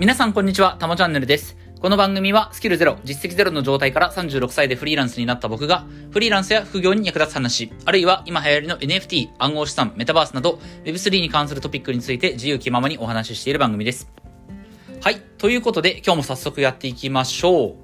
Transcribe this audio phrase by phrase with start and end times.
[0.00, 1.58] 皆さんこんにちは、たもチャンネルです。
[1.78, 14.10] この番組はスキルゼロ、実績ゼロの状態から36歳でフリーランスになった僕が、フリーランスや副業に役立つ話、あるいは今流行りの NFT、暗号資産、メタバースなど、Web3 に関するトピックについて自由気ままにお話ししている番組です。
[15.02, 15.20] はい。
[15.36, 17.74] ということで、今日も早速やっていきましょう。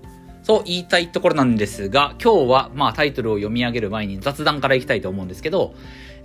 [0.42, 5.74] そう言いたいところなんですが、今日は、まあタイトルを読み上げる前に雑談からいきたいと思うんですけど、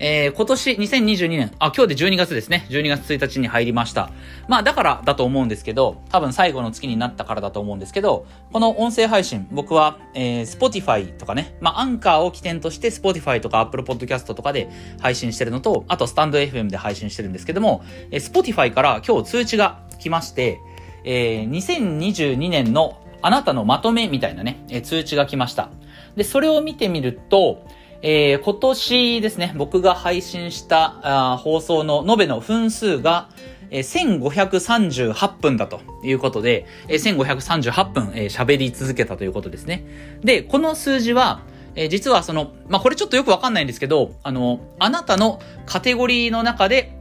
[0.03, 2.65] えー、今年2022年、あ、今日で12月ですね。
[2.69, 4.09] 12月1日に入りました。
[4.47, 20.59] まあだからだと思うんですけど、多分最後の月になったからだと思うんですけど、この音声配信、僕は、えー、Spotify とかね、まあアンカーを起点として Spotify とか Apple Podcast とかで配信してるのと、あとスタンド FM で配信してるんですけども、えー、Spotify から今日通知が来まして、
[21.03, 25.69] えー、2022年のあなたのまとめみたいなね、えー、通知が来ました。
[26.15, 27.63] で、それを見てみると、
[28.03, 33.29] えー、今年ですね、僕が配信した放送の延べの分数が、
[33.69, 39.85] えー、1538分だということで、えー、1538分喋、えー、り続けたということですね。
[40.23, 41.41] で、この数字は、
[41.75, 46.97] えー、実はその、まあ、これちょっとよくわかんないんですけど、あの、あなたのカテゴリーの中で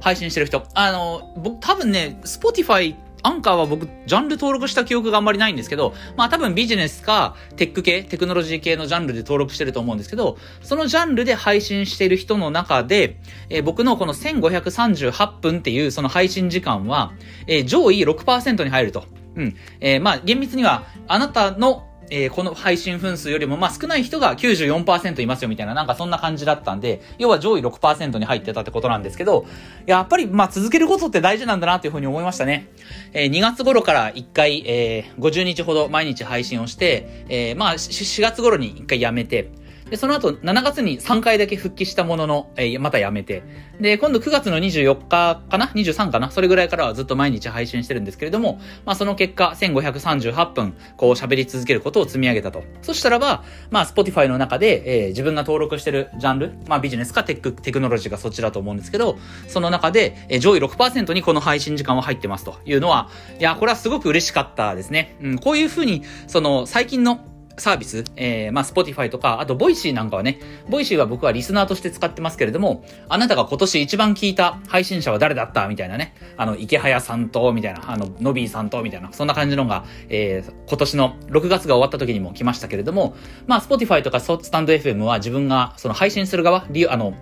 [0.00, 17.12] 配信してる人、あの、僕多分ね、Spotify アンカーは僕、ジャンル登録した記憶があんまりないんですけど、まあ多分ビジネスかテック系、テクノロジー系のジャンルで登録してると思うんですけど、そのジャンルで配信してる人の中で、えー、僕のこの1538分っていうその配信時間は、
[17.46, 19.04] えー、上位6%に入ると。
[19.36, 19.56] うん。
[19.80, 29.46] えー、まあ厳密には、あなたのえー、この配信分数よりも、まあ、少ない人が94%いますよみたいな、なんかそんな感じだったんで、要は上位6%に入ってたってことなんですけど、
[29.86, 32.68] やっぱり、まあ、続けることって大事なんだなというふうに思いましたね。
[33.14, 39.50] えー、2月頃から1回、えー、50日ほど毎日配信をして、えー、まあ、4月頃に1回やめて、
[39.92, 43.42] で、その後、7月に3回だけ復帰したものの、えー、またやめて。
[43.78, 46.30] で、今度9月の24日かな ?23 かな？
[46.30, 52.64] それぐらいからはずっと毎日配信してるんですけれども、まあその結果、1538分、こう喋り続けることを積み上げたと。
[52.80, 65.18] そしたらば、まあ Spotify の中で、えー、自分が登録してるジャンル、まあビジネスかテック、テクノロジーがそっちだと思うんですけど、その中で、えー、上位6%にこの配信時間は入ってますというのは、いや、これはすごく嬉しかったですね。
[65.20, 67.26] うん、こういうふうに、その、最近の
[67.56, 83.14] サービス、えー、まあ、 Spotify とか、あと、 Voicy なんかはね、 Voicy は僕はリスナーとして使ってますけれども、あなたが今年一番聞いた配信者は誰だったみたいなね、あの、イケハヤさんと、みたいな、あの、ノビーさんと、みたいな、そんな感じのが、えー、今年の6月が終わった時にも来ましたけれども、
[83.46, 87.14] まあ、 Spotify とか stand.fm は自分が、その配信する側、あの、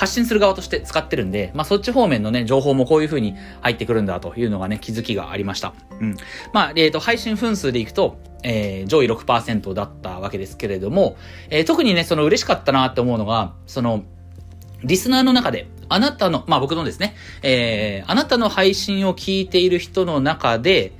[0.00, 5.74] 発信する側として使ってるんで、まあそっち方面のね、情報もこういう風に入ってくるんだというのがね、気づきがありました。
[6.00, 6.16] うん。
[6.54, 11.16] まあ、えっ、ー、と、配信分数でいくと、えー、上位6%だったわけですけれども、
[11.50, 14.04] えー、特にね、その嬉しかったなって思うのが、その、
[14.82, 20.92] リスナーの中で、あなたの、まあ僕のですね、えー、あなたの配信を聞いている人の中で、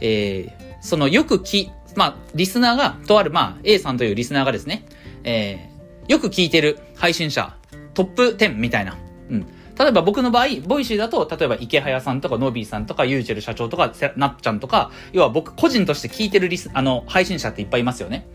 [0.00, 4.84] えー、そのよくき、まあ、リスナーが、とある、まあ、A さんというリスナーがですね、
[5.24, 7.56] えー、よく聞いてる配信者、
[7.94, 8.96] トップ10みたいな。
[9.30, 9.46] うん。
[9.78, 18.28] 例えば僕の場合、 Voicy だと、例えばイケハヤさんとかノビーさんとかユーチェル社長とかなっちゃんとか、要は僕個人として聞いてるリス、あの、配信者っていっぱいいますよね。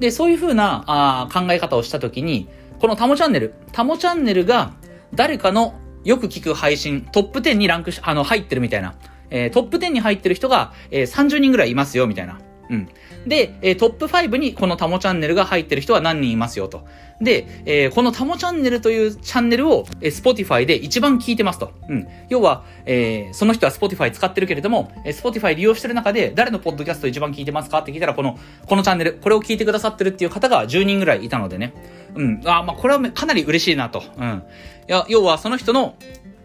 [0.00, 2.48] で、そういう風なあ考え方をしたときに、
[2.80, 4.74] このタモチャンネル、タモチャンネルが
[5.14, 8.94] 誰かのよく聞く配信、トップ10にランクし、あの、入ってるみたいな。
[9.30, 12.40] えー、トップ10に入ってる人が、えー、30人ぐらいいますよ、みたいな。
[12.70, 12.88] うん。
[13.26, 16.86] で、えー、トップ5にこのタモチャンネルが入ってる人は何人いますよと。
[17.20, 21.72] で、えー、このタモチャンネルというチャンネルを、えー、Spotify で一番聞いてますと。
[21.88, 22.06] うん。
[22.28, 31.74] 要は、えー、その人は Spotify 使ってるけれども、えー、Spotify 利用してる中で誰のポッドキャスト一番聞いてますかって聞いたら、この、このチャンネル、これを聞いてくださってるっていう方が10人ぐらいいたのでね。
[32.14, 32.40] うん。
[32.44, 34.02] あ、まあ、これはかなり嬉しいなと。
[34.16, 34.42] うん。
[34.88, 35.96] いや、要はその人の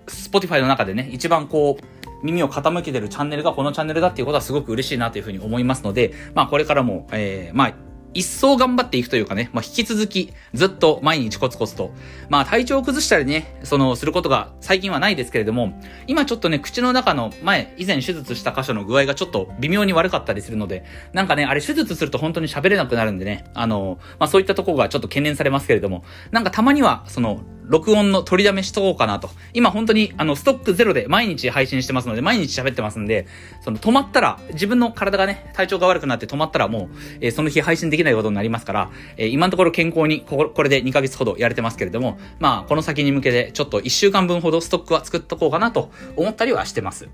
[0.07, 7.73] Spotify の中でね、一番こう、耳を傾けてるチャンネルがこのチャンネルだっていうことはすごく嬉しいなというふうに思いますので、まあこれからも、えー、まあ
[8.13, 11.91] 一層頑張っていくというかね、まあ、引き続き、ずっと毎日コツコツと、
[12.29, 29.29] まあ、体調を崩したりね、その、することが最近はないですけれども、今ちょっとね、口の中の前、以前手術した箇所の具合がちょっと微妙に悪かったりするので、なんかね、あれ手術すると本当に喋れなくなるんでね、あの、まあ、そういったとこがちょっと懸念されますけれども、なんかたまには、その、録音の取りだめしとこうかなと。
[29.53, 33.27] 今本当にあのストックゼロで毎日配信してますので、毎日喋ってますんで、
[33.61, 36.89] その止まったら、自分の体がね、体調が悪くなって止まったらもう、
[37.21, 47.09] えー、その日配信できないことになりますから、えー、今のところ健康にここれで2ヶ月ほどやれてますけれども、まあこの先に向けてちょっと1週間分ほどストックは作っとこうかなと思ったりはしてます。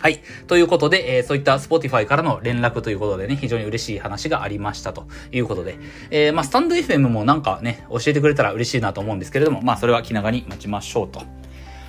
[0.00, 0.20] はい。
[0.46, 5.78] ということで、えー、そういった Spotify からの連絡ということでね、非常に嬉しい話がありましたということで、
[6.10, 11.22] えー、まあ、スタンド FM もなんかね、教えてくれたら嬉しいなと思うんですけれども、まあ、それは気長に待ちましょうと。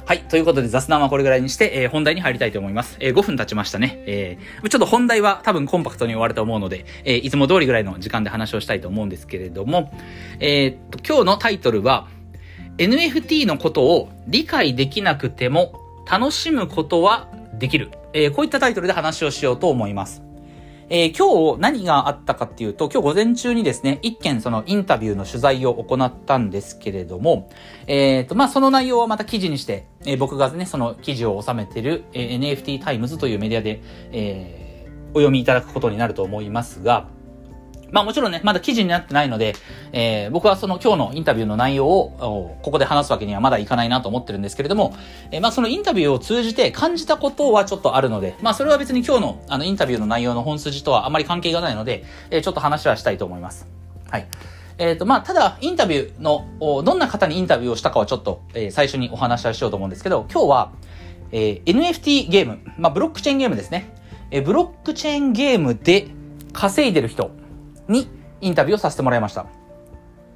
[0.06, 0.20] はい。
[0.20, 2.96] ということで雑談はこれぐらいにして、えー、本題に入りたいと思います。
[3.00, 4.04] えー、5分経ちましたね。
[4.06, 9.92] えー、ちょっと本題は多分コンパクトに終わると思うので、えー、いつも通りぐらいの時間で話をしたいと思うんですけれども、
[10.40, 12.08] えー、今日のタイトルは、
[12.78, 17.28] NFT のことを理解できなくても楽しむことは
[17.60, 17.92] できる。
[18.14, 20.24] えー、こういったタイトルで話をしようと思います。
[20.88, 27.50] えー、今日何があったかっていうと、今日午前中にですね、一件そのインタビューの取材を行ったんですけれども、
[27.88, 33.82] えっ、ー、と、まあ、その内容はまた記事にして、えー、僕がね、その記事を収めている、えー、NFT タイムズというメディアで、
[34.12, 37.08] えー、お読みいただくことになると思いますが、
[37.92, 39.56] まあもちろんね、まだ記事になってないので、
[39.92, 44.96] えー、僕はその今日のインタビューの内容を、ここで話すわけにはまだいかないなと思ってるんですけれども、
[45.32, 53.68] えー、まあそのインタビューを通じて感じたことはちょっとあるので、まあそれは別に今日のあのインタビューの内容の本筋とはあまり関係がないので、えー、ちょっと話はしたいと思います。
[54.10, 54.28] はい。
[54.78, 60.72] えっ、ー、と、まあ、ただ、インタビューの、どんな方にインタビューをしたかはちょっと、えー、最初にお話ししようと思うんですけど、今日は、
[61.32, 63.94] えー、NFT ゲーム、まあ、ブロックチェーンゲームですね。
[64.32, 66.08] えー、ブロックチェーンゲームで
[66.52, 67.32] 稼いでる人
[67.88, 68.08] に、
[68.42, 69.46] インタビューをさせてもらいました。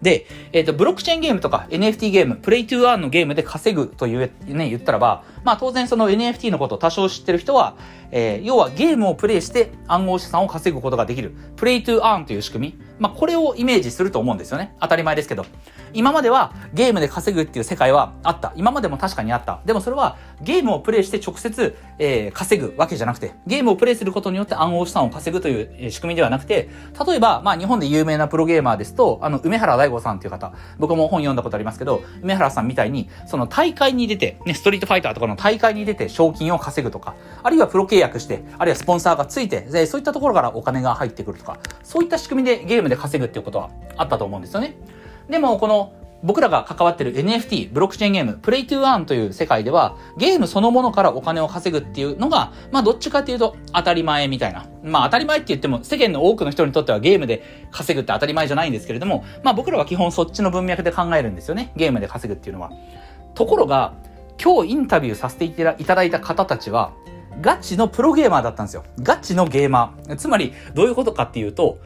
[0.02, 7.76] で、えっ、ー、と、ブロックチェーンゲームとか NFT ゲーム、プレイトゥーアーンのゲームで稼ぐという、ね、言ったらば、まあ当然その NFT のことを多少知ってる人は、
[8.12, 11.34] えー、要はゲームをプレイして暗号資産を稼ぐことができる。
[11.58, 12.89] プレイトゥーアーンという仕組み。
[13.00, 14.76] まあこれをイメージすると思うんですよね。
[14.80, 15.46] 当たり前ですけど。
[15.94, 18.54] 今まではゲームで稼ぐっていう世界はあった。
[18.56, 19.62] 今までも確かにあった。
[19.66, 26.70] でもそれはゲームをプレイして直接、えー、稼ぐわけじゃなくて、ゲームをプレイすることによって暗号資産を稼ぐという仕組みではなくて、
[27.08, 44.76] 例えば、まあ日本で有名なプロゲーマーですと、あの、梅原大吾さんという方、僕も本読んだことありますけど、梅原さんみたいに、その大会に出て、ね、ストリートファイターとかの大会に出て賞金を稼ぐとか、あるいはプロ契約して、あるいはスポンサーがついて、でそういったところからお金が入ってくるとか、そういった仕組みでゲームで稼ぐっていうことはあったと思うんですよね。
[45.30, 54.66] でも、この僕らが関わってる NFT、ブロックチェーンゲーム、プレイトゥーアンという世界では、ゲームそのものからお金を稼ぐっていうのが、まあどっちかっていうと当たり前みたいな。
[54.84, 61.72] まあ当たり前って言っても、世間の多くの人にとってはゲームで稼ぐって当たり前じゃないんですけれども、まあ僕らは基本そっちの文脈で考えるんですよね。
[61.78, 62.72] ゲームで稼ぐっていうのは。
[63.34, 63.94] ところが、
[64.44, 66.92] 今日インタビューさせていただいた方たちは、
[67.42, 68.84] ガチのプロゲーマーだったんですよ。
[69.02, 70.16] ガチのゲーマー。
[70.18, 71.78] つまり、どういうことかっていうと、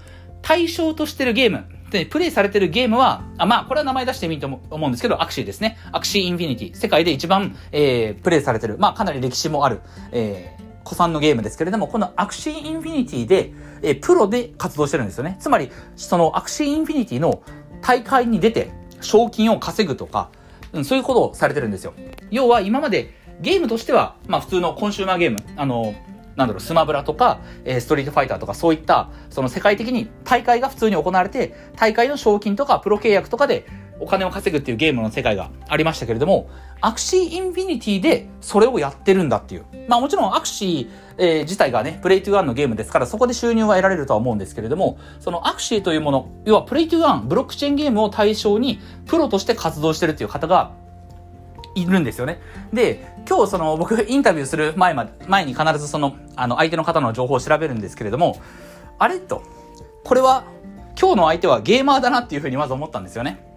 [0.43, 5.77] 対象としてるゲーム、で、プレイされてるゲームは、あまあ、これは名前出してもいいと思うんですけど、アクシーですね。
[5.91, 6.75] アクシーインフィニティ。
[6.75, 8.77] 世界で一番、えー、プレイされてる。
[8.79, 9.81] まあ、かなり歴史もある、
[10.11, 13.53] えー、古参のゲームですけれども、このアクシーインフィニティで、
[13.83, 15.37] えー、プロで活動してるんですよね。
[15.39, 17.43] つまり、そのアクシーインフィニティの
[17.81, 20.29] 大会に出て、賞金を稼ぐとか、
[20.71, 21.93] うん、そういうことをされてるんですよ。
[22.31, 25.93] 要は、今まで、ゲームとしては、まあ普通のコンシューマーゲーム、あの、
[26.35, 33.65] なんだろう、スマブラとか、えー、ストリートファイターとかそういった、その世界的に大会が普通に行われて、大会の賞金とかプロ契約とかで
[33.99, 36.49] お金を稼ぐっていうゲームの世界がありましたけれども、
[36.81, 39.65] アクシーインフィニティでそれをやってるんだっていう。
[39.87, 50.71] まあもちろんアクシー、えー、自体がね、 Play to Earn のゲームですからそこで収入は得られるとは思うんですけれども、そのアクシーというもの、要は Play to Earn、ブロックチェーンゲームを対象にプロとして活動してるっていう方が
[51.75, 52.39] いるんですよね。
[52.71, 58.41] で、今日その僕インタビューする前まで、前に必ずその、あの相手の方の情報を調べるんですけれども、
[58.99, 59.43] あれと、
[60.03, 60.43] これは
[60.99, 63.53] 今日の相手はゲーマーだなっていうふうにまず思ったんですよね。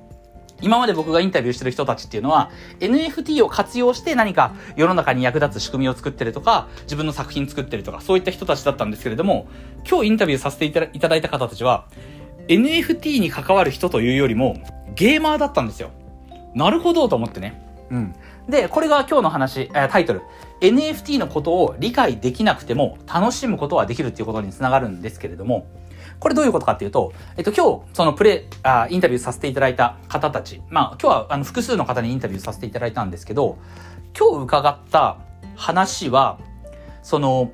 [0.62, 9.48] 今まで僕がインタビューしてる人たちっていうのは NFT を活用して何か世の中に役立つ仕組みを作ってるとか自分の作品作ってるとかそういった人たちだったんですけれども
[9.86, 11.86] 今日インタビューさせていただいた方たちは
[12.48, 14.56] NFT に関わる人というよりも
[14.94, 15.91] ゲーマーだったんですよ。
[16.55, 17.66] なるほどと思ってね。
[17.90, 18.14] うん。
[18.48, 20.22] で、これが今日の話、えタイトル。
[20.60, 25.66] NFT のことを理解できなくても楽しむことはできるっていうことにつながるんですけれども、
[26.19, 33.58] これどういうことかっていうと、えっと、今日、そのプレイ、あインタビューさせていただいた方たち、まあ、今日はあの複数の方にインタビューさせていただいたんですけど、
[34.19, 35.19] 今日伺った
[35.56, 36.38] 話は、
[37.02, 37.50] その、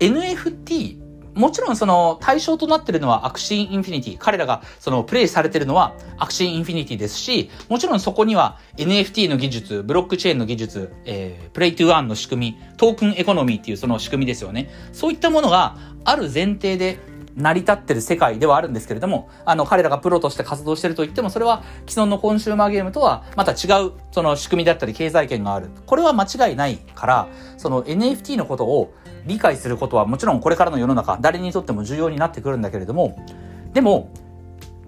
[0.00, 0.99] NFT
[1.34, 4.18] もちろんその対象となってるのはアクシーインフィニティ。
[4.18, 14.70] 彼らがそのプレイされてるのはアクシーインフィニティですし、もちろんそこには NFT の技術、ブロックチェーンの技術、えー、 Play to Earn の仕組み、トークンエコノミーっていうその仕組みですよね。
[14.92, 16.98] そういったものがある前提で
[17.36, 25.70] 成り立ってる世界ではあるんですけれども、あの、彼らがプロとして活動してると言っても、それは既存のコンシューマーゲームとはまた違う、その仕組みだったり経済圏がある。
[25.86, 28.92] これは間違いないから、その NFT のことを
[29.26, 33.18] 理解することはもちろんこれからの世の中、誰にとっても重要になってくるんだけれども、
[33.72, 34.10] でも、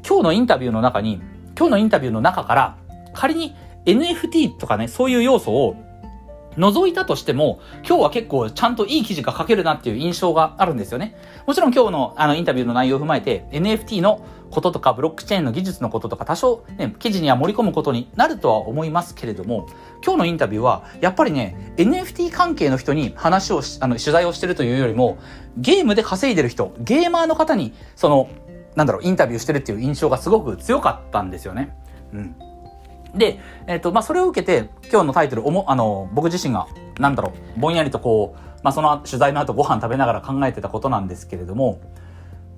[0.06, 1.20] 今日のインタビューの中に、
[1.56, 2.76] 今日のインタビューの中から、
[3.12, 5.76] 仮に NFT とかね、そういう要素を
[6.56, 11.16] 覗いたとしても、今日は結構ちゃんといい記事が書けるなっていう印象があるんですよね。
[11.46, 19.66] もちろん今日のあのインタビューの内容を踏まえて NFT のこととかブロックチェーンの技術のこととか多少ね、記事には盛り込むことになるとは思いますけれども、
[20.04, 25.18] 今日のインタビューはやっぱりね、NFT 関係の人に話をあの、取材をしてるというよりも、
[25.56, 28.28] ゲームで稼いでる人、ゲーマーの方に、その、
[28.76, 31.76] なんだろう、インタビューしてるっていう印象がすごく強かったんですよね。
[32.12, 32.51] うん。
[33.14, 36.66] で、えっ、と、まあ、それを受けて、今日のタイトル、おも、あの、僕自身が、
[36.98, 41.80] なんだろう、ぼんやりとこう、まあ、その取材の後ご飯食べながら考えてたことなんですけれども、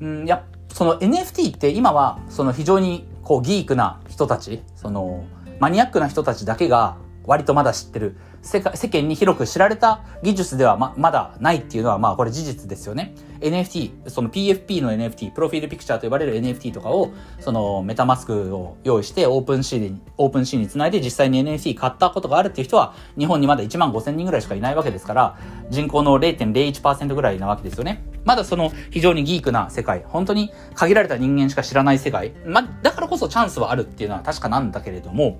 [0.01, 5.25] うん、や、その NFT って今は、その非常に、こう、ギークな人たち、その、
[5.61, 6.97] マニアックな人たちだけが、
[7.27, 13.15] 割とまだ知ってる、世界、世間に広く知られた技術ではま、まだないっていうのは、まあこれ事実ですよね。
[13.41, 17.11] NFT、その PFP の NFT、プロフィールピクチャーと呼ばれる NFT とかを、
[17.41, 25.39] そのメタマスクを用意してオープンシーに、オープンシーにつないで実際に NFT 買ったことがあるっていう人は、日本にまだ1万5千人ぐらいしかいないわけですから、
[25.71, 28.05] 人口の0.01%ぐらいなわけですよね。
[28.25, 35.39] まだその非常にギークな世界、本当に限られた人間しか知らない世界、ま、だからこそチャンスはあるっていうのは確かなんだけれども、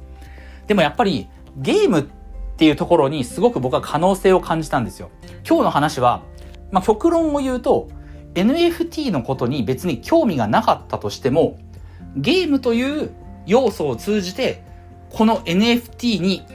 [0.67, 2.24] でもやっぱりゲームって
[2.55, 5.11] っていうところにすごく僕は可能性を感じたんですよ。
[5.47, 6.23] 今日の話は、
[6.71, 7.89] まあ、極論を言うと、
[8.35, 11.59] NFT のことに別に興味がなかったとしても、
[12.17, 13.11] ゲームという
[13.47, 14.63] 要素を通じて、
[15.11, 16.47] この NFT に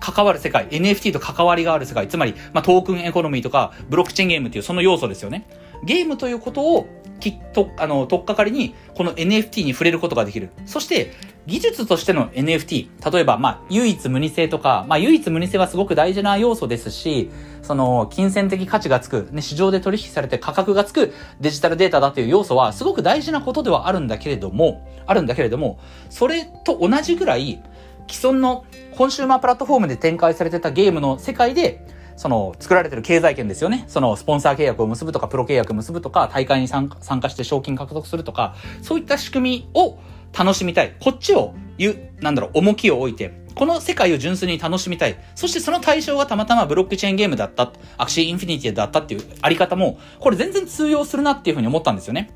[0.00, 5.46] 関わる世界、NFT と関わりがある世界、つまり、まあ、トークンエコノミーとか、ブロックチェーンゲームっていうその要素ですよね。
[5.84, 6.86] ゲームということを、
[7.20, 10.50] きっと、あの、とっかかりに、この NFT に触れることができる。
[10.66, 11.12] そして、
[11.46, 17.30] 技術としての NFT、例えば、まあ、唯一無二性とか、まあ、唯一無二性はすごく大事な要素ですし、
[17.62, 25.80] その、金銭的価値がつく、ね、市場で取引されて価格がつくデジタルデータだという要素は、すごく大事なことではあるんだけれども、あるんだけれども、
[26.10, 27.62] それと同じぐらい、
[28.10, 28.64] 既存の
[28.96, 31.84] コンシューマープラットフォームで展開されてたゲームの世界で、
[32.18, 33.84] その、作られてる経済圏ですよね。
[33.86, 39.98] その、スポンサー契約を結ぶとか、プロ契約を結ぶとか、大会に参加して賞金獲得するとか、そういった仕組みを
[40.36, 40.96] 楽しみたい。
[41.00, 45.16] こっちを、言う、なんだろう、重きを置いて、この世界を純粋に楽しみたい。
[45.36, 52.30] そしてその対象がたまたまブロックチェーンゲームだった、アクシーインフィニティだったっていうあり方も、これ全然通用するなっていうふうに思ったんですよね。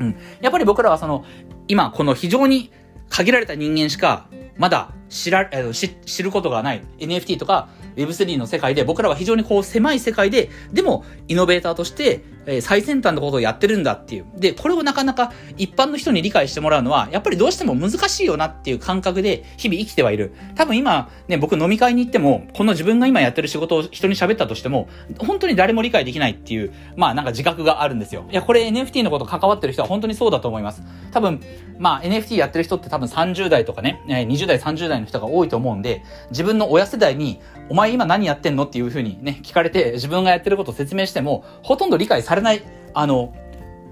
[0.00, 0.16] うん。
[0.42, 1.24] やっぱり僕らはその、
[1.66, 2.70] 今この非常に
[3.08, 7.68] 限られた人間しかまだ知ら、知ることがない NFT とか
[7.98, 14.26] Web3 の世界で僕らは非常にこう狭い世界で、でもイノベーターとして、え最先端のことをやってるんだっていう。
[14.36, 20.32] で、これをなかなか一般の人に理解してもらうのは、やっぱりどうしても難しいよなっていう感覚で日々生きてはいる。
[20.54, 24.88] 多分今、ね、僕飲み会に行っても、この自分が今やってる仕事を人に喋ったとしても、
[25.18, 28.24] 本当に誰も理解できないっていう、まあなんか自覚があるんですよ。
[28.30, 30.82] いや、これ NFT のこと関わってる人は本当にそうだと思います。
[31.12, 31.40] 多分、
[31.78, 38.64] まあ NFT やってる人って多分30代とかね、20代、30代の人が多いと思うんで、自分の親世代に、お前今何やってんの？
[38.64, 42.62] っていう風にね、聞かれて、自分がやってることを説明しても、ほとんど理解されない、
[42.94, 43.34] あの、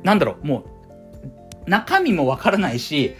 [0.02, 0.64] なんだろう、も
[1.66, 3.14] う、中身もわからないし、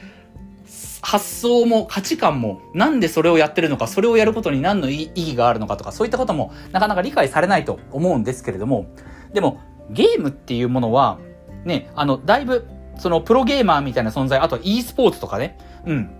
[1.02, 8.86] 発想も価値観も、なんでそれをやってるのか、それをやることに何の意義があるのかとか、そういったこともなかなか理解されないと思うんですけれども、
[9.32, 9.60] でも、
[9.90, 11.18] ゲームっていうものは、
[11.64, 12.66] ね、あの、だいぶ、
[12.98, 16.10] その、プロゲーマーみたいな存在、あと e スポーツとかね、うん、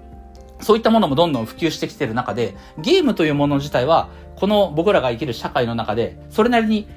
[0.61, 6.89] そういったものもどんどん普及してきてる中で、ゲームというもの自体は、この僕らが生きる社会の中で、それなりに、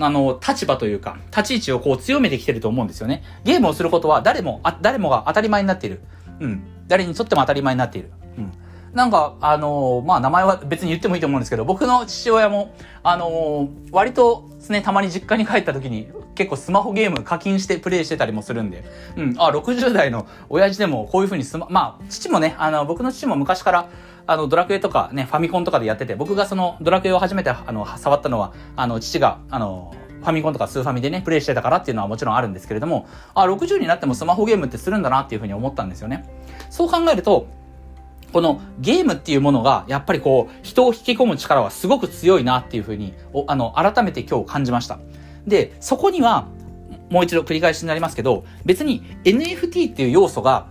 [0.00, 3.22] あの、立場というか、立ち位置をこう強めてきてると思うんですよね。
[3.44, 6.00] ゲームをすることは誰も、あ、誰もが当たり前になっている。
[6.40, 6.62] うん。
[6.88, 8.10] 誰にとっても当たり前になっている。
[8.38, 8.52] うん。
[8.92, 18.84] なんか、あのー、まあ、名前は別に言ってもいいと思うんですけど、僕の父親も、あのー、割とですね、たまに実家に帰った時に、結構スマホゲーム課金してプレイしてたりもするんで、
[19.16, 23.88] うん、あ、60代の親父でもこういう風にスマ、まあ、父もね、あの、僕の父も昔から、
[24.26, 36.24] あの、ドラクエとかね、ファミコンとかでやってて、僕がその、ドラクエを初めて、あの、触ったのは、あの、父が、あの、ファミコンとかスーファミでね、プレイしてたからっていうのはもちろんあるんですけれども、あ、60になってもスマホゲームってするんだなっていうふうに思ったんですよね。
[36.70, 37.48] そう考えると、
[38.32, 43.14] このゲームっていうものが、やっぱりこう、人を引き込む力はすごく強いなっていうふうに、
[43.46, 44.98] あの、改めて今日感じました。
[45.46, 46.46] で、そこには、
[47.10, 50.66] もう一度繰り返しになりますけど、別に NFT っていう要素が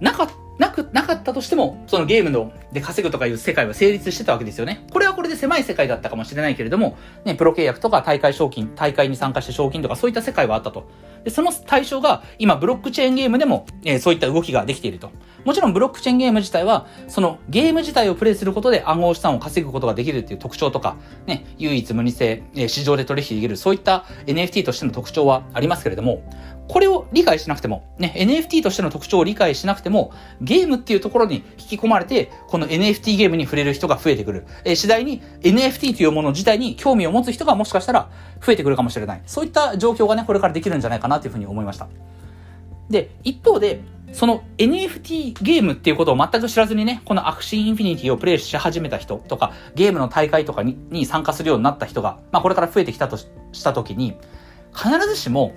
[0.00, 4.86] なかなく、なかったとしても、そのゲームので稼ぐとかいう世界は成立してたわけですよね。
[4.92, 10.86] これはこれで狭い世界だったかもしれないけれども、ね、プロ契約とか大会賞金、大会に参加して賞金とかそういった世界はあったと。
[11.24, 15.10] で、その対象が今ブロックチェーンゲームでも、えー、そういった動きができていると。
[15.46, 26.22] もちろんブロックチェーンゲーム自体は、そのゲーム自体をプレイすることで暗号資産を稼ぐことができるっていう特徴とか、ね、唯一無二性、えー、市場で取引できる、そういった NFT としての特徴はありますけれども、
[26.68, 34.46] これを理解しなくても、ね、NFT としての特徴を理解しなくても、ゲームっていうところに引き込まれて、このの NFT ゲームに触れる人が増えてくる。
[34.64, 38.10] えー、次第に NFT というもの自体に興味を持つ人がもしかしたら
[38.44, 39.22] 増えてくるかもしれない。
[39.26, 41.88] そういった状況がね、これからできるんじゃないかなというふうに思いました。
[42.90, 43.80] で、一方で、
[44.12, 53.26] その NFT ゲームっていうことを全く知らずにね、このアクシーインフィニティをプレイし始めた人とか、ゲームの大会とかにに参加するようになった人が、まあこれから増えてきたとし
[53.62, 54.16] たときに、
[54.74, 55.54] 必ずしも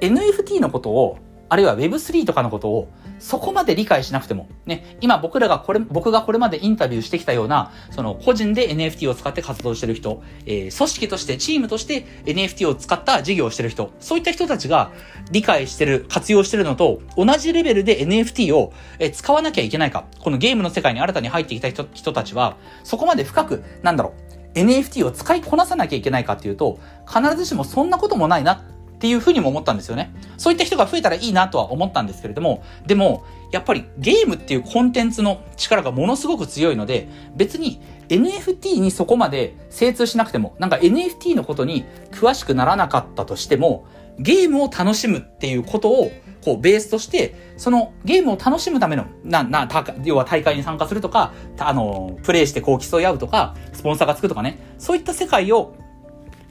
[0.00, 1.18] NFT のことを、
[1.48, 2.88] あるいは Web3 とかのことを
[3.24, 14.92] そこまで理解しなくても、ね、今僕らがこれ、僕がこれまでインタビューしてきたような、その個人で NFT を使って活動してる人、えー、組織として、チームとして NFT を使った事業をしてる人、そういった人たちが
[15.32, 18.74] 理解してる、活用してるのと、同じレベルで NFT を、
[19.14, 20.04] 使わなきゃいけないか。
[20.20, 24.12] このゲームの世界に新たに入ってきた人人たちは、そこまで深く、なんだろ
[24.54, 26.78] う、NFT を使いこなさなきゃいけないかっていうと、
[27.08, 28.64] 必ずしもそんなこともないな
[29.04, 30.14] っていうふうにも思ったんですよね。
[30.38, 43.84] そういった人が増えたらいいなとは思ったんですけれども、でも、やっぱりゲームっていうコンテンツの力がものすごく強いので、別に NFT にそこまで精通しなくても、なんか NFT のことに詳しくならなかったとしても、
[44.18, 46.10] ゲームを楽しむっていうことを、
[46.42, 49.68] こう、ベースとして、そのゲームを楽しむための、な、な、
[50.02, 55.74] 要は大会に参加するとか、あの、プレイしてこう競い合うとか、スポンサーがつくとかね、そういった世界を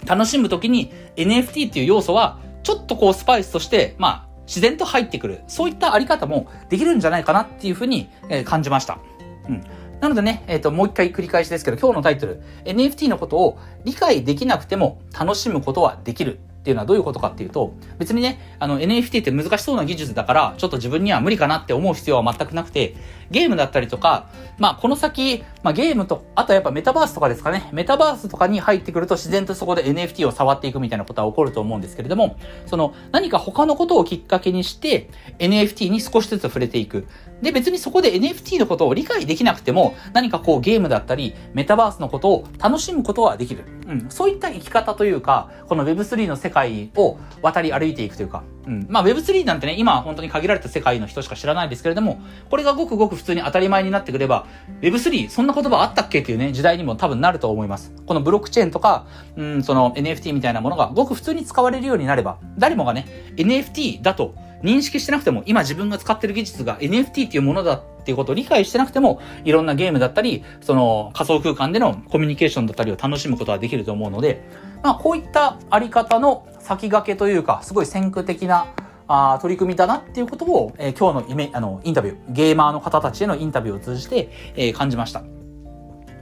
[0.05, 5.41] 楽しむときに NFT っていう要素は、ちょっとこうスパイスとして、まあ、自然と入ってくる。
[5.47, 8.99] そういったあり方もできるんじゃないかなっていうふうに、え、感じました。
[9.47, 9.63] うん。
[10.01, 22.95] なのでね、えっ、ー、と、もう一回繰り返しですけど、今日のタイトル、NFT のことを理解できなくても楽しむことはできるっていうのはどういうことかっていうと、別にね、あの NFT って難しそうな技術だから、ちょっと自分には無理かなって思う必要は全くなくて、
[23.31, 37.07] ゲームだったりとか、まあこの先、まあゲームと、あとやっぱメタバースとかですかね、メタバースとかに入ってくると自然とそこで NFT を触っていくみたいなことは起こると思うんですけれども、その何か他のことをきっかけにして NFT に少しずつ触れていく。
[37.43, 43.65] で、別にそこで NFT のことを理解できなくても、何かこうゲームだったり、メタバースのことを楽しむことはできる。
[43.85, 44.09] うん。
[44.09, 48.85] そういった生き方というか、この Web3 の世界を渡り歩いていくというか、うん。
[48.89, 54.47] まあ Web3 なんてね、今本当に限られた世界の人しか知らないですけれども、これがごくごく普通に当たり前になってくれば、
[54.81, 57.93] Web3、そんな言葉あったっけっていうね、時代にも多分なると思います。
[58.05, 74.43] このブロックチェーンとか、うん、その NFT みたいなものがごく普通に使われるようになれば、誰もがね、NFT だと認識してなくても、今自分が使ってる技術が NFT っていうものだっていうことを理解してなくても、いろんなゲームだったり、その仮想空間でのコミュニケーションだったりを楽しむことができると思うので、
[74.81, 78.67] まあこういったあり方の先駆けというか、すごい先駆的な
[79.07, 85.23] あ取り組みだなっていうことを、えー、今日のイメあのインタビュー、ゲーマーの方たちへのインタビューを通じて、えー、感じました。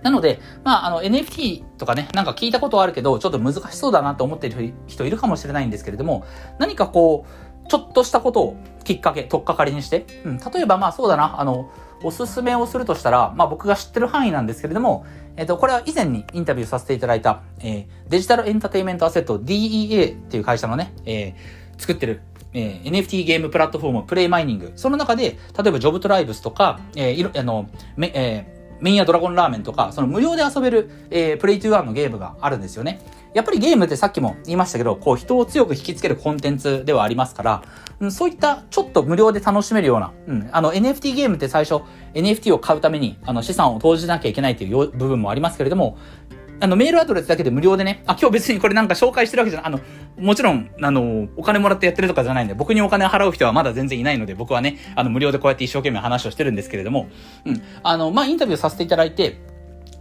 [0.04, 6.26] なので、まあ、あの、NFT とかね、なんか聞いたことはあるけど、ちょっと難しそうだなと思っている人いるかもしれないんですけれども、
[6.58, 11.72] 何かこう、ちょっとしたことをきっかけ、とっかかりにして、うん、例えばまあそうだな、あの、
[12.04, 15.06] おすすめをするとしたら、まあ僕が知ってる範囲なんですけれども、
[15.38, 24.74] えっ、と、これは以前にインタビューさせていただいた、えー、デジタルエンターテイメントアセット DEA っていう会社のね、えー、作ってる、えー、NFT ゲームプラットフォームプレイマイニング。
[24.76, 33.00] その中で、例えばジョブトライブスとか、えー、いろ、あの、め、えー、メインやドラゴンラーメンとか、その無料で遊べる、えー、プレイトゥーワンのゲームがあるんですよね。
[33.34, 37.64] やっぱりゲームってさっきも言いましたけど、こう人を強く引きつけるコンテンツではありますから、
[38.00, 45.98] うん、そういったちょっと無料で楽しめるような、うん、あの NFT ゲームって最初 NFT を買うためにあの資産を投じなきゃいけないという部分もありますけれども、
[46.62, 49.80] あの、メールアドレスだけで無料でね、あ、今日別にこれなんか紹介してるわけじゃない、あの、
[50.24, 57.08] もちろん、あの、お金もらってやってるとかじゃないんで、僕にお金払う人はまだ全然いないので、僕はね、あの、無料でこうやって一生懸命話をしてるんですけれども、
[57.46, 59.42] うん、あの、まあ、インタビューさせていただいて、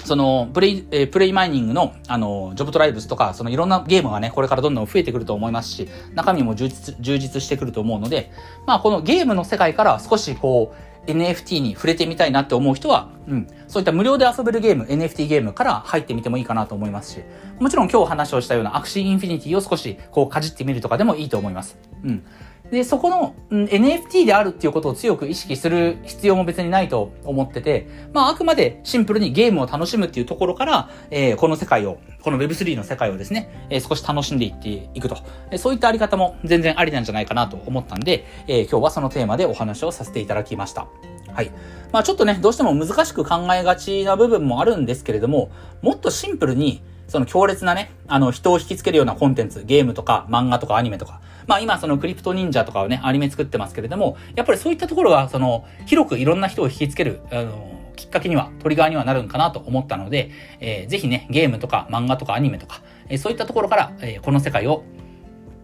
[0.04, 8.30] その、プレイ、えー、プレイマイニングの、あの、ジョブトライブスとか、そのいろんなゲームがね、これからどんどん増えてくると思いますし、中身も充実、充実してくると思うので、
[8.66, 17.20] まあ、このゲームの世界から少しこう、NFT に触れてみたいなって思う人は、うん、そういった無料で遊べるゲーム、NFT ゲームから入ってみてもいいかなと思いますし、
[17.58, 21.78] もちろん今日話をしたようなアクシーインフィニティを少しこうかじってみるとかでもいいと思います。
[22.04, 22.24] うん。
[22.70, 35.18] で、そこの、うん、NFT であるっていうことを強く意識する必要も別にないと思ってて、まあ、あくまでシンプルにゲームを楽しむっていうところから、えー、この世界を、この Web3 の世界をですね、えー、少し楽しんでいっていくと。
[35.50, 40.86] えそういったあり方も全然ありなんじゃないかなと思ったんで、えー、今日はそのテーマでお話をさせていただきました。
[41.32, 41.50] はい。
[41.92, 45.50] まあちょっとね、どうしても難しく考えがちな部分もあるんですけれども、
[45.82, 64.84] もっとシンプルに、その強烈なね、あの、人を引きつけるようなコンテンツ、ゲームとか漫画とかアニメとか、まあ今そのクリプト忍者とかをね、アニメ作ってますけれども、やっぱりそういったところは、その、広くいろんな人を引きつける、あの、きっかけには、トリガーにはなるんかなと思ったので、えー、ぜひね、ゲームとか漫画とかアニメとか、えー、そういったところから、えー、この世界を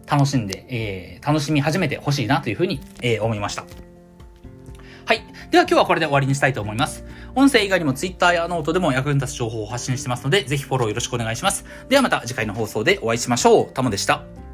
[0.09, 3.65] 楽しんで、えー、楽しみ始めてほしいなというふうに、えー、思いました。
[5.05, 5.21] はい。
[5.51, 7.05] では今日はこれで終わりにしたいと思います。
[7.33, 11.65] 音声以外にも Twitter やノートでも役に立つ情報を発信してますので、ぜひフォローよろしくお願いします。
[11.87, 13.71] ではまた次回の放送でお会いしましょう。
[13.71, 14.46] タモでした。